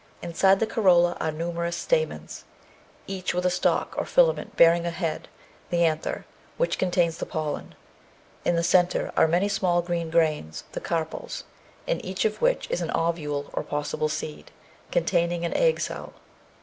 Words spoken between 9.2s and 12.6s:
many small green grains, the carpels, in each of